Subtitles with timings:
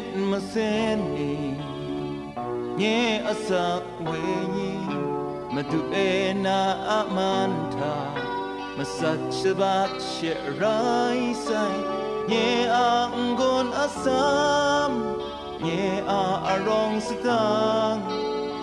[0.00, 1.36] chết mà sẽ nỉ
[2.76, 4.20] nhé ở sắc quê
[4.56, 4.94] nhi,
[5.52, 8.14] mà tu e na amanta
[8.78, 11.78] mà sát sẽ bát sẽ rai sai
[12.28, 15.16] nhé ang gon asam
[15.60, 18.00] nhé a arong sitang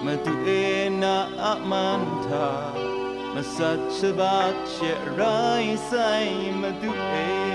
[0.06, 2.72] mà tu e na amanta
[3.36, 7.47] mà sát sẽ bát sẽ rai sai mà tu e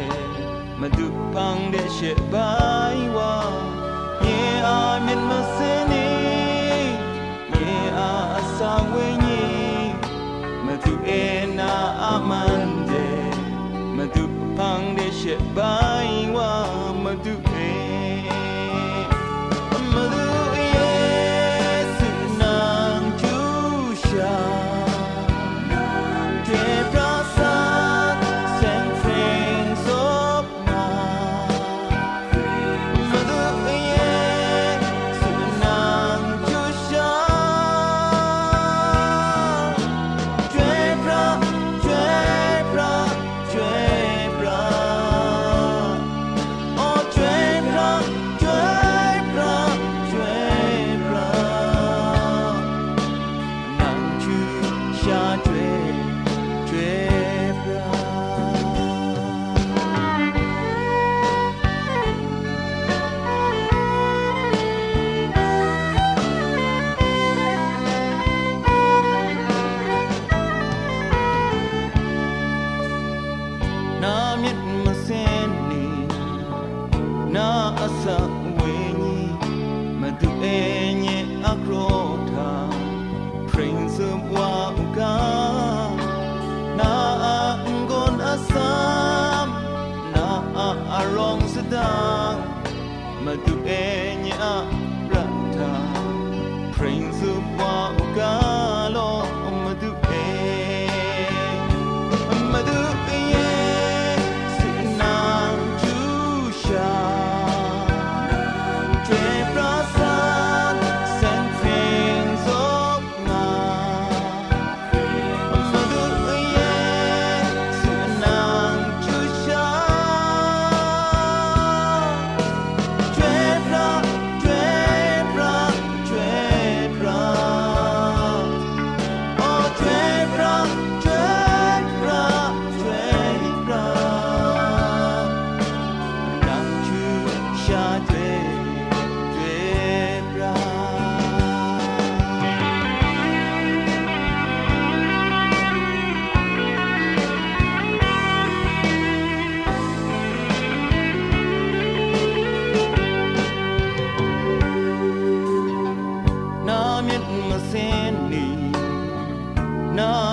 [0.79, 3.33] မတူဖန်းတဲ့ရှေဘိုင်ဝါ
[4.23, 6.09] ယေအာမြင်မစင်းနေ
[7.51, 9.91] ယေအာအဆောင်ဝင်းကြီး
[10.65, 11.23] မတူအေ
[11.59, 13.07] နာအမန်ဒေ
[13.97, 14.23] မတူ
[14.55, 16.20] ဖန်းတဲ့ရှေဘိုင်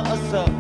[0.07, 0.58] asap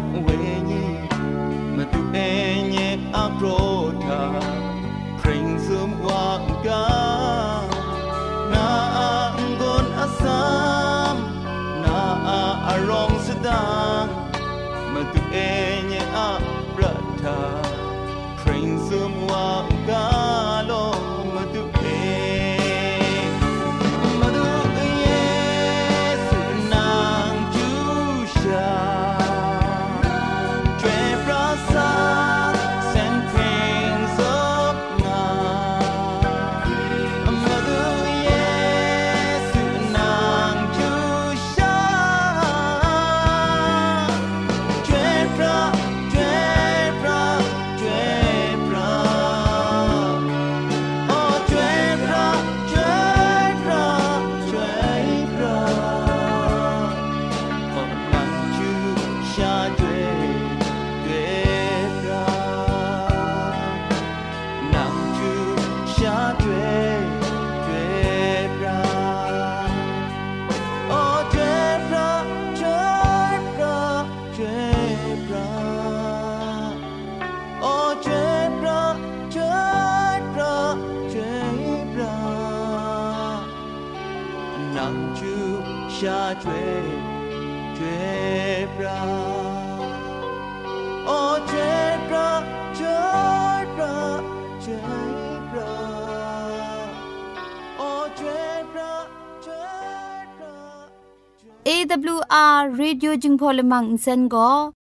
[102.68, 104.50] AWR Radio จึงพอลมังอินเซนก็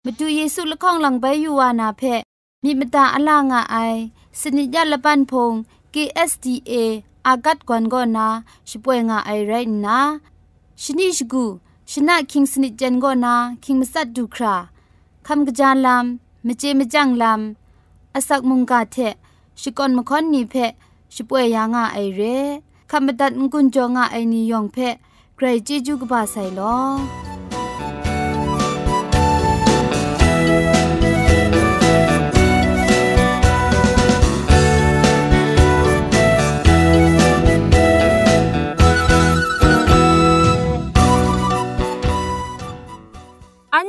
[0.06, 2.02] มาดูเยซูละข้องหลังใบยูวานาเพ
[2.64, 3.78] มีมตาอลางอไอ
[4.40, 5.54] สนิยาละปันพง
[5.94, 6.74] KSDA
[7.28, 8.28] อากัดกวนก็นา
[8.70, 9.54] ช่วยงาไอไร
[9.86, 10.00] นะ
[10.82, 11.46] ชนิชกู
[11.92, 14.56] ชนะคิงสนิจันก็นาคิงมัสัดดูครา
[15.28, 18.98] คำกระจานลำมเจมจังลำอาศักมุงกาเท
[19.62, 20.56] ชิกอนมคอนนีเพ
[21.16, 22.22] ช่วยยางาไอเร
[22.90, 24.78] คำบัดงกุนจงาไอนิยองเพ
[25.36, 27.29] ใครจีจูกบาไซลอ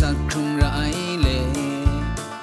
[0.00, 0.64] สักคงไร
[1.20, 1.28] เล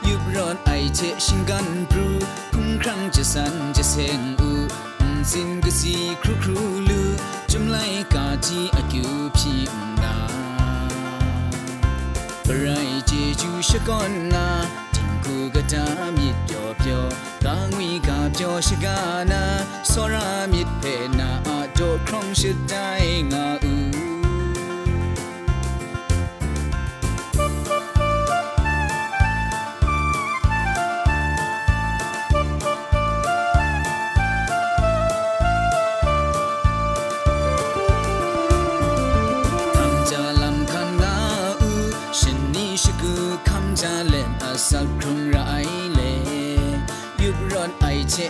[0.08, 2.08] ยุบรอนไอเชชิงกันปรู
[2.54, 4.52] คุ้มครั้งจะสันจะเซงอู
[5.32, 6.60] สินกสีครูครู
[6.90, 7.02] ลู
[7.52, 7.78] จุมไล
[8.14, 10.18] กาจีอากิวพี่อุนดา
[12.60, 12.66] ไร
[13.08, 13.12] เจ
[13.42, 14.48] จูชกอนนา
[14.96, 15.86] ทิงคูกะตา
[16.18, 17.04] มิดเปียวเปียว
[17.46, 18.98] กางวีกาเปียวชกา
[19.32, 19.44] นา
[19.92, 20.84] สรามิดเพ
[21.20, 22.88] นาอาโดครองชิดได้
[23.32, 23.61] งา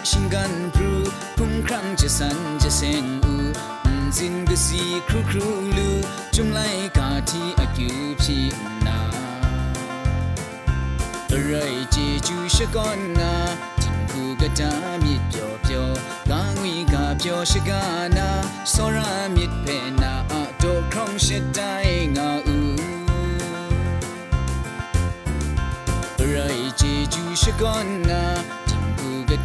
[0.09, 0.91] ชิงกันพรู
[1.37, 3.33] พุ่งครั้งจะสันจะเซงอู
[4.17, 5.89] จินก็สีครูครูลู
[6.35, 6.59] จุมไล
[6.97, 8.37] กาที่อากิวพี
[8.85, 8.99] นา
[11.31, 11.53] อะไร
[11.93, 13.33] จีจูชะก่อนนา
[13.81, 14.71] จินกูกะจา
[15.03, 15.87] มิดเปียวเปียว
[16.29, 17.83] กางวีกาเปียวชะกา
[18.17, 18.29] นา
[18.73, 19.65] สรามิดเพ
[20.01, 21.73] นาอะโตครองเชดได้
[22.15, 22.57] งาอู
[26.19, 26.37] อะไร
[26.79, 28.23] จีจูชะก่อนนา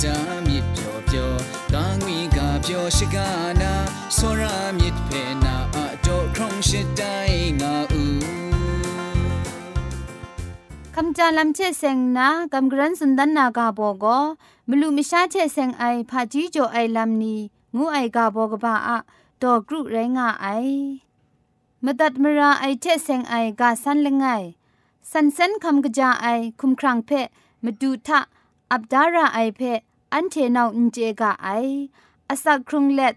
[0.04, 1.32] တာမြစ်ပြောပြော
[1.74, 3.18] ကာငွေကပြောရှိက
[3.62, 3.74] နာ
[4.18, 4.44] စောရ
[4.78, 8.22] မြစ်ဖေနာအတော့ခေါင်းရှိတိုင်းငါဦး
[10.96, 14.06] คำจาลำเชเซงนากำกรันสุนดันนากาโบโก
[14.70, 17.36] มลูมิชาเชเซงไอผาจีโจไอลำนี
[17.76, 18.98] งูไอกาโบกบาอะ
[19.42, 20.48] ดอกรุไรงาไอ
[21.84, 24.26] มตัดมราไอเชเซงไอกาสันเลงไง
[25.12, 26.28] สันเซนคำกะจาไอ
[26.60, 27.10] คุมครังเพ
[27.64, 28.20] มาดูทะ
[28.72, 29.62] อับดาราไอเพ
[30.13, 31.49] อันเทนาวอินเจกาไอ
[32.29, 33.15] อาศักครุงเล็ด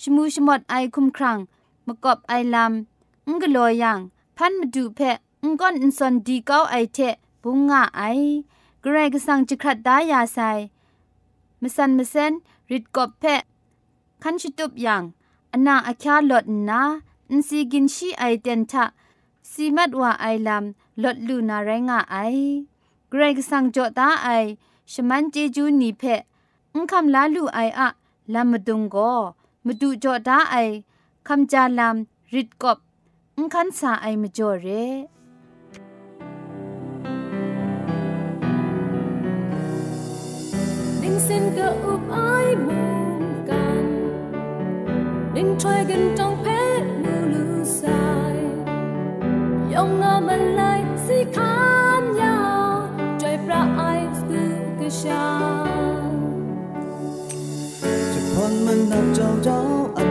[0.00, 1.38] ชมูชมดไอคุมครัง
[1.86, 3.98] มกอบไอลำอุงกลอยัง
[4.36, 8.02] พันมาดูเพะอุงก้อนอินซอนดีเก้าไอเทะบุงงาไอ
[8.84, 10.38] กรกสังจิครัดดายาไซ
[11.60, 12.32] มสันมเซน
[12.70, 13.42] ริดกอบเพะ
[14.22, 15.02] คันชิตุบยัง
[15.52, 16.82] อนาอาคาลดนา
[17.30, 18.84] อินซีกินชีไอเดนทะ
[19.50, 22.16] สีมัดว่าไอลำลดลูนาไรงาไอ
[23.08, 24.28] เกรกสังจอตาไอ
[24.90, 26.02] ชมันเจจูนีเพ
[26.74, 27.88] อุคำลาลูไออะ
[28.32, 28.96] ลามดุงโก
[29.64, 30.56] มาดูจอตาไอ
[31.28, 31.96] คำจาลาม
[32.34, 32.78] ริดกบ
[33.36, 34.66] อุคันสาไอมาจ่อเร
[41.02, 42.16] ดิงสินกะอุบไอ
[42.66, 42.80] มุ
[43.18, 43.86] งกัน
[45.34, 46.46] ดิงทรายกันจ้องเพ
[46.82, 47.44] ชรมูลู
[47.76, 47.82] ไซ
[48.34, 48.36] ย
[49.72, 50.60] ยองงามันไหล
[51.06, 51.51] สิคา
[58.14, 59.58] จะพ้นมันนับเจ้าเจ้า
[59.96, 60.04] อั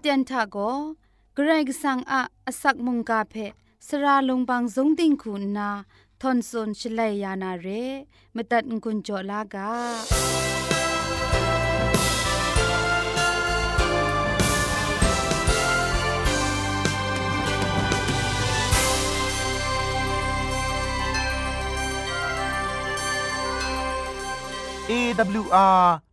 [0.00, 0.56] เตียนทาโก
[1.34, 3.34] เกรกสังอะอสักมุงกาเพ
[3.86, 5.70] สราลงบางสงติงคุณนา
[6.20, 7.66] ทอนซนชลัยยานาเร
[8.34, 9.70] มตัดกุญจลากา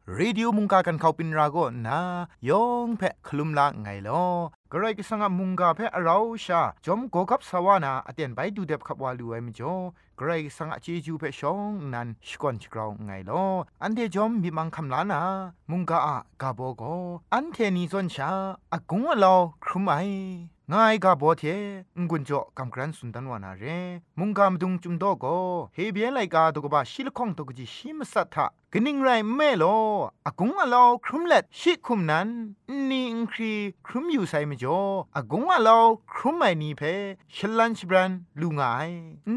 [0.10, 2.00] AWR Radio มุงกากันเขาปินราโกนะ
[2.50, 4.24] ยองเพะคลุมละไงลอ
[4.72, 9.74] กระไรก็สังมุงกาเพะเราชาจอมโกกับสวานาอเตียนไปดูเด็บขับวาลูไอมจ่อ
[10.20, 13.44] กระไรก็สังะเจจูเพะชองนันสกอนชกราวไงลอ
[13.84, 15.22] อันเดจอมมีมังคำลานา
[15.72, 16.84] มุงกาอะกาโบโก
[17.34, 18.30] อันเทนีซอนชา
[18.74, 19.96] อากงอะลอครุมไอ
[20.74, 21.44] งายกาโบเท
[22.02, 23.64] งกุนจ่อกำกรันสุนทันวานาเร
[24.20, 25.26] มุงกามดุงจุมโดโก
[25.76, 29.66] เฮเบียนไลกาตกบะชิลข้องตกจิชิมสัทธะกนิงไรแม่โล
[30.26, 32.28] อากงอะลอครุมเล็ดชิคุมนั้น
[32.90, 33.54] นี่อิงครี
[33.86, 34.82] ครุมอยู่ไซมจ่อ
[35.16, 35.80] อากงอะลอ
[36.14, 36.82] ครุมไม่นีเพ
[37.36, 38.90] ชลันชบรันลูงาย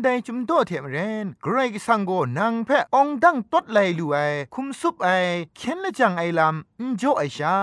[0.02, 4.16] ได้จุมโตเทมเรนไกรกสังโกนางเพอองดังตดไลลูไอ
[4.54, 5.08] คุมซุปไอ
[5.56, 7.56] เข็นละจังไอลำอินจ่อไอชา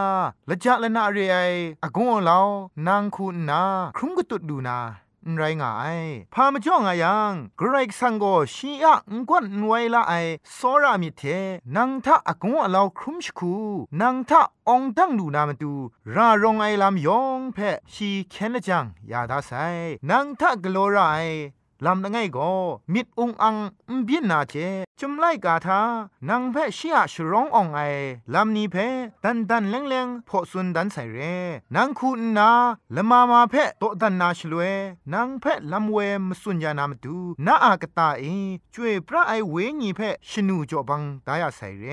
[0.49, 1.37] ละจะละนาเรไอ
[1.83, 2.41] อากงอะลอ
[2.87, 3.61] นางคุณนา
[3.95, 4.79] ครุมกตุดดูนา
[5.35, 5.99] ไรง่าย
[6.33, 10.13] พามาจ้องอายังกรกสังโกชีอะงกวนไวละไอ
[10.57, 11.21] สอรามิเท
[11.75, 13.53] นังทะอากงอลาวครุมชคู
[14.01, 15.73] นังทะองตังดูนามาดู
[16.15, 17.57] รารองไอลามยองเพ
[17.93, 19.51] ชีเคนจังยาดาไซ
[20.09, 20.99] นังทะกโลไร
[21.85, 22.51] ลำนังไงก็
[22.93, 23.55] มิดองอัง
[23.89, 24.53] อุบินนาเจ
[24.99, 25.81] จุมไลกาทา
[26.29, 27.79] นางแพชียชร้องอองไอ
[28.33, 28.75] ลำนี้เพ
[29.23, 31.19] ดันดันแรงแรงพอสุนดันใส่เร
[31.75, 32.49] นางคูนา
[32.95, 34.61] ละมามาเพโตดันนาชลเว
[35.13, 38.23] นางแพลำเวมสุญญานามดูนาอากตาเอ
[38.73, 41.85] ช่วยพระไอเวญีเพชนูจอบังตายาใส่เร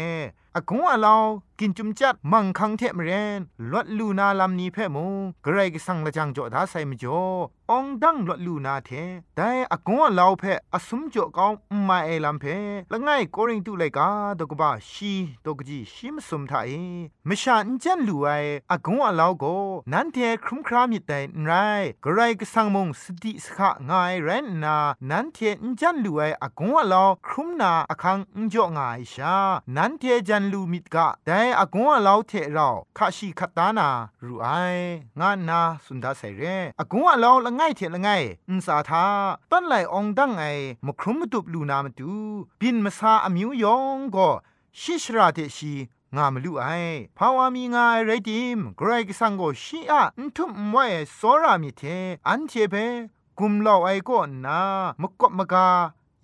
[0.57, 1.25] อากงอาลาว
[1.59, 5.13] กินจุมจัดมังคังเทมเรนลวดลูนาลำนี้เพะมง
[5.45, 7.21] กระไรกสังละจังจ่อดาใส่มจ่อ
[7.71, 8.91] องดังลวดลูนาเท
[9.37, 11.53] แต่อากงอาลาวเพะอสมจ่อก้าว
[11.89, 12.45] มาเอลำเพ
[12.93, 15.13] ละไงโกริงตุเลยกาตกบ้าชี
[15.45, 16.71] ตกจีชิมสมทาเอ
[17.29, 18.29] มชาอินจันลูไอ
[18.73, 19.45] อากงอาลาวโก
[19.93, 21.51] นันเทครุมครามิแต่ไร
[22.05, 24.77] กระไรกสังมงสติสขะงายเรนนา
[25.11, 29.37] นันเทอินจันลูไออากงอาลาวครุมนาอคังอินจ่องายชา
[29.77, 33.89] นันเทจันลูมิดกะแต่อากงอาลาวเทเราคาชีคัตตานา
[34.27, 34.47] รูไอ
[35.21, 36.43] งานนาสุนดาใส่เร
[36.81, 38.09] อากงอาลาวละไงเทละไง
[38.49, 39.07] อุสาทา
[39.51, 40.45] ต้นไหลองดังไอ
[40.87, 42.13] มครุมมตุบลูนามาดู
[42.61, 44.29] บินมาซาอมิวยองก็
[44.81, 45.73] ชิชราเทชี
[46.17, 46.67] งามลุไอ
[47.17, 51.83] ภาวามีงาไรดิมไกรกสังโกชีอะอุทุมมวยโซรามิเท
[52.29, 52.75] อันเทเป
[53.39, 54.61] กุมเล่าไอก็นา
[55.03, 55.69] มกบมกา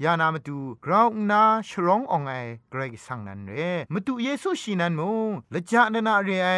[0.05, 2.35] ยานามาดูกราวนาชร้ององไอ
[2.71, 3.53] เกรกสังนันเร
[3.93, 6.51] มาดูเยซูชีนันมงละจานนาเรไอ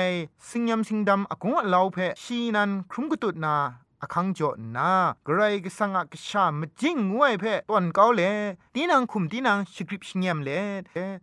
[0.49, 3.55] สิงยำสิงดำอากงอลาวเพชีนันครุมกตุดนา
[4.03, 4.93] อคังจอนา
[5.25, 8.23] ไกรกสังกชามจิงงวยเพ่ตอนเกาเล
[8.75, 10.51] ตีนังคุมตีนังสคริปชิงยมเล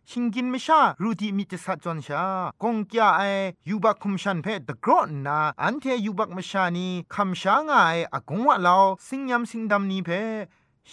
[0.10, 2.24] ชิงกินไม่ชารูดีมิจสัจอนชา
[2.64, 3.22] กงกยาไอ
[3.70, 8.76] ยูบักคุมชันเพตะกรอนนาอันเทยูบักมชานีคำชางายอากงวะลา
[9.08, 10.24] สิงยมสิงดำนี้เพ่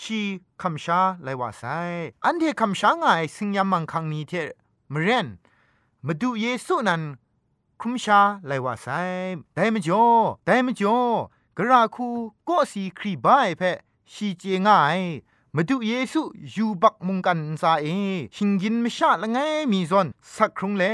[0.01, 0.21] ชี
[0.63, 1.63] คำชาไลว่าไซ
[2.25, 4.33] อันเทคำชางายสิงยมมังคังนี้เท
[4.93, 5.27] มเรน
[6.07, 7.03] มาดูเยซูนั้น
[7.81, 8.87] คุมชาไลว่าไซ
[9.55, 10.05] ได้มจ่อ
[10.47, 10.99] ได้มจ่อ
[11.59, 12.09] กราคู
[12.49, 13.63] ก็สีครีบายเพ
[14.13, 15.01] ชีเจง่าย
[15.55, 16.23] มาดูเยซู
[16.55, 17.87] ยูบักมุงกันซาเอ
[18.35, 19.39] ชิงกินไม่ชาละไง
[19.73, 20.85] มีซอนสักครุงเล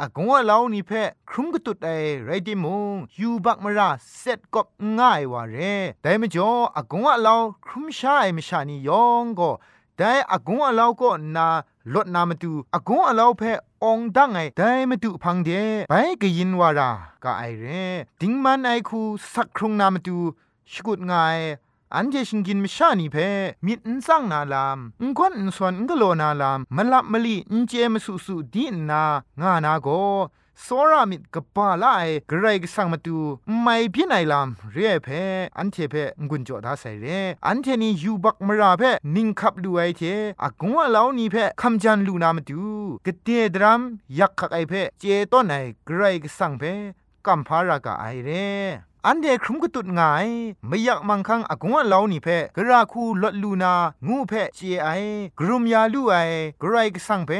[0.00, 0.90] อากงว่าเรานี่เพ
[1.30, 1.88] ครุมกตุดไอ
[2.24, 4.66] ไรดิมงยูบักมราเซ็ตกบ
[4.98, 5.56] ง่ายว่าเร
[6.02, 7.34] แต่ไม่จออากงว่าเรา
[7.66, 9.50] ครุมชาไอไม่ชานี่ยองก็
[9.96, 11.48] แต่อากงว่าเราก็นา
[11.94, 13.42] ลดนามาดูอากงว่าเราเพ
[13.84, 15.50] องดังไงได้มาดูพังเด
[15.88, 16.90] ไปก็ยินวารา
[17.24, 17.66] กะไอเร
[18.20, 19.00] ดิงมันไอคู
[19.34, 20.18] สักครุงนามาดู
[20.72, 21.12] ชกุดไง
[21.94, 23.16] อันเจชิงกินมชานีเพ
[23.66, 29.02] มิดนซังนาลามอุควันอุสวนอุกโลนาลามมลับมลีอุเจมสุสุดีนา
[29.40, 29.88] งานาโก
[30.64, 33.18] စောရมิกปาลาไอกรกสังมาตู
[33.62, 35.08] ไม่พินัยลามเรียเพ
[35.58, 35.94] อันเทเพ
[36.28, 37.06] งุนจอดาใส่เร
[37.46, 38.82] อันเทนียูบักมราเพ
[39.14, 40.02] นิงขับดูไอเท
[40.42, 42.62] อากงว่าเหล่านี้เพคำจันลูนามาตู
[43.06, 43.80] กเตดรัม
[44.18, 45.54] ยักขักไอเพเจต้นไอ
[45.88, 46.62] กรกสังเพ
[47.26, 48.30] กัมพารากาไอเร
[49.08, 50.28] อันเดครุมกตุดง่าย
[50.66, 53.74] ไม่อยากมังคังอากงว่าเลานี่เพกราคูลดลูนา
[54.06, 54.88] งูเพเจไอ
[55.38, 56.14] กรุมยาลูไอ
[56.62, 57.30] กรายกสังเพ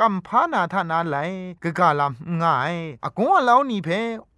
[0.00, 1.16] กัมพานาทานาไล
[1.62, 2.12] กะกาลาม
[2.42, 3.88] งายอากงว่าเลานี่เพ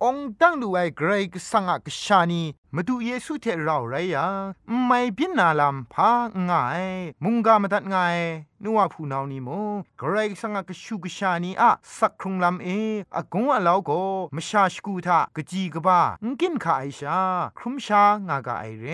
[0.02, 2.42] องตั้งดูไอกรายกสังกชานี
[2.74, 4.26] มาดูเยซูเทเราไรยา
[4.86, 6.10] ไม่พินนาลามพา
[6.48, 6.84] ง่าย
[7.22, 8.18] มุงกามาตัดง่าย
[8.64, 9.48] นัวผู้นานี่โม
[9.98, 12.68] เกรกสังกชูกชานีอะสักครุงลำเอ
[13.16, 13.90] อากงว่าเลาโก
[14.36, 17.18] มชาชกูทากจีกบ้างกินขาไอชา
[17.58, 18.86] ครุมชางากาไอเร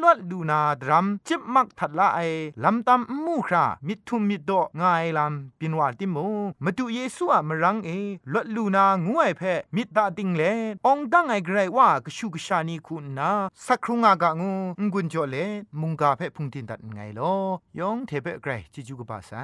[0.00, 2.20] นวดดูนาดรัมจิบมักทัดละไอ
[2.64, 6.16] ลำตำมูครามิทุมมิดโดง่ายลำปินวาติโม
[6.64, 7.90] มาดูเยซูอะมรังเอ
[8.32, 9.42] ลวดลูนางวยเพ
[9.76, 10.42] มิดตาติงเล
[10.86, 13.30] องดังไอเกรว่ากชูกชานีคุณนา
[13.66, 14.52] สักครุงอากางู
[14.92, 15.36] งุนจอเล
[15.80, 17.34] มุงกาเพพุงตินตัดไงลอ
[17.78, 19.34] ยองเทเปเกรจิจูกบาไซ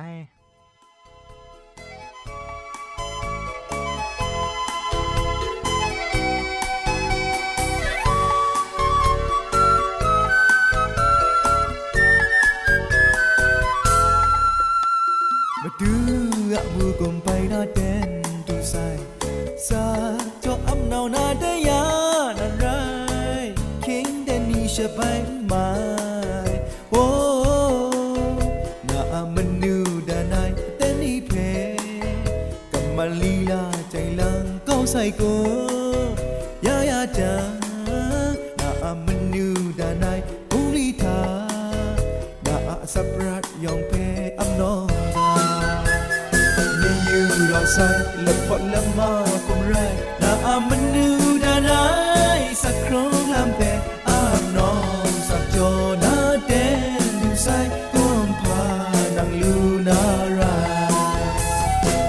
[60.38, 60.52] ra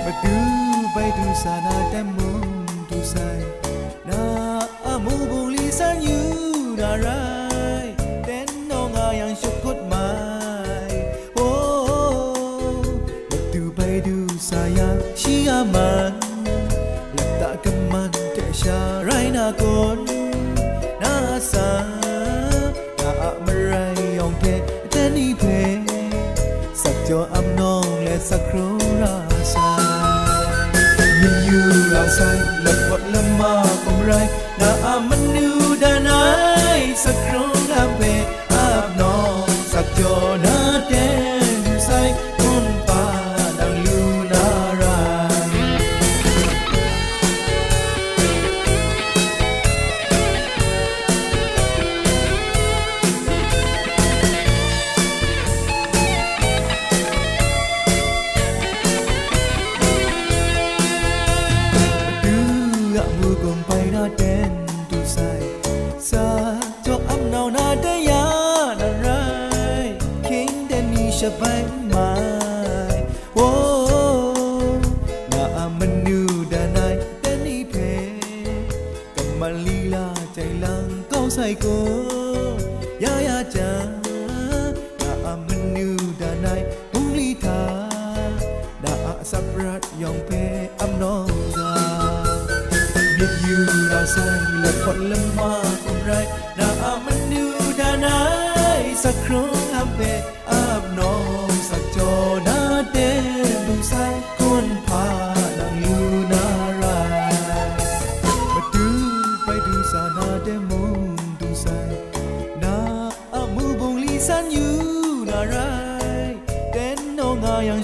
[0.06, 0.36] ba du
[0.96, 3.40] bai du sa na tem mum du sai
[4.10, 4.20] na
[4.94, 6.20] amu bu li san yu
[6.82, 7.27] da rai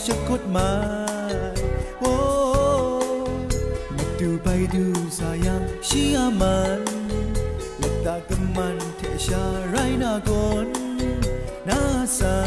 [0.05, 0.71] ชะกดมา
[1.99, 2.15] โอ้
[3.95, 4.85] มาดูไปดู
[5.17, 6.81] สายังชีอามัน
[8.05, 10.67] ตากำมันเทชาไรนากอน
[11.67, 11.81] นา
[12.17, 12.37] สา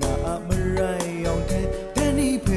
[0.00, 0.80] นาอะมไร
[1.24, 1.52] ยองเท
[1.92, 2.48] แทนี่เพ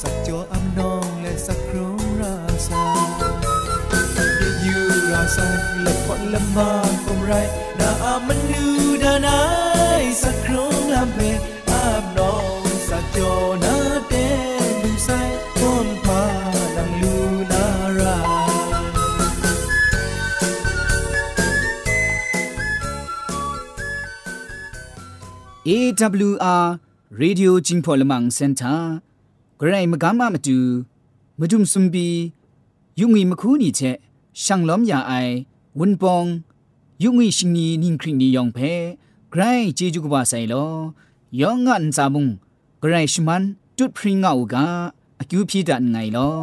[0.00, 1.86] สักจออำนองและสักครู
[2.20, 2.36] รา
[2.68, 2.84] ซา
[4.36, 4.78] เดยู
[5.12, 5.48] ราซา
[5.82, 6.70] และพอละมา
[7.04, 7.32] กมไร
[7.78, 8.64] นาอะมันดู
[9.02, 9.63] ดานา
[25.84, 26.64] AWR
[27.20, 28.80] Radio Jingpolamang Center
[29.60, 30.58] ဂရိုင်မကမမတူ
[31.38, 32.08] မဒုံစွန်ဘီ
[33.00, 33.96] ယုံငီမခုနီချက်
[34.42, 35.34] ရှန်လောမ်ယာအိုင်
[35.78, 36.28] ဝန်ပောင်
[37.04, 38.72] ယုံငီရှင်နီနင်းခရင်နီယောင်ဖဲ
[39.32, 40.72] ဂရိုင်ဂျေဂျူကဘာဆိုင်လော
[41.40, 42.26] ယောင်ငန်စာမုံ
[42.82, 43.42] ဂရိုင်ရှမန်
[43.76, 44.56] တွတ်ဖရင်ငါအူက
[45.20, 46.34] အကျူဖြီဒန်ငိုင်လော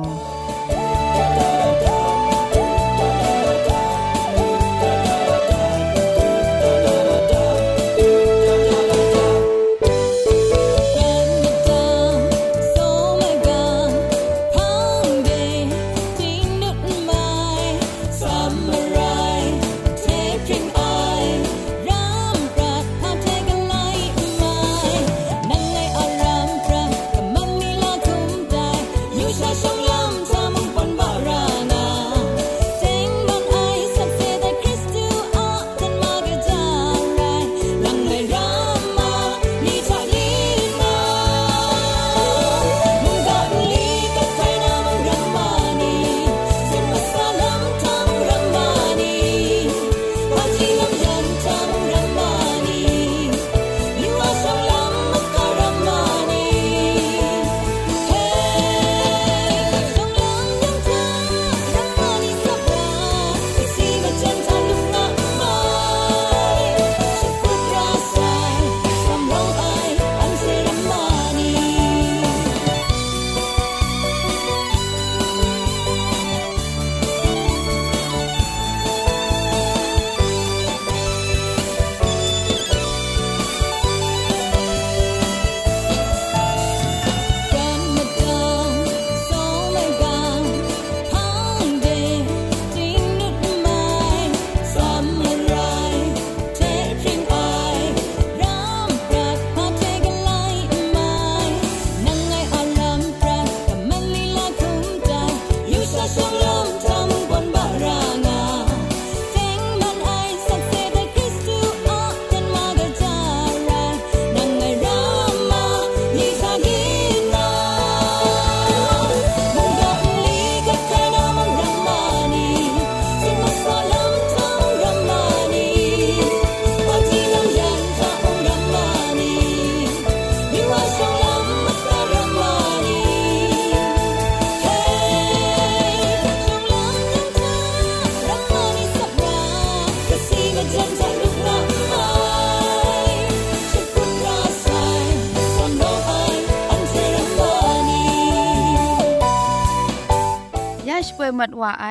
[151.42, 151.86] มัดว่าไอ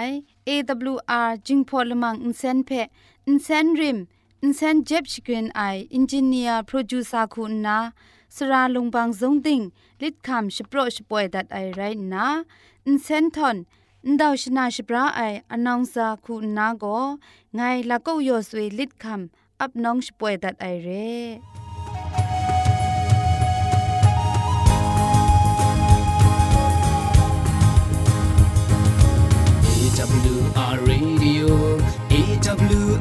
[0.48, 2.70] AWR จึงพอลมังอินเซนเพ
[3.26, 3.98] อินเซนริม
[4.42, 5.62] อินเซนเจ็บชกรีนไอ
[5.94, 7.78] อินจิเนียร์โปรดิวซาคุณนา
[8.36, 9.60] สราลงบางสงติง
[10.02, 11.80] ลิดคำชโปรชป่วยดัดไอไร
[12.12, 12.26] นะ
[12.86, 13.56] อินเซนทอน
[14.06, 15.20] อินดาวชนาชปราไอ
[15.52, 16.84] อนองซาคุณนาโก
[17.56, 17.60] ไง
[17.90, 21.49] ลัก็ยอสวยลิดคำอับน้องชป่วยดัดไอเร่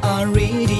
[0.02, 0.79] AWR Radio